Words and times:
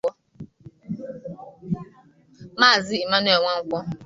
Maazị 2.59 2.95
Emmanuel 3.03 3.41
Nwankwo 3.41 3.79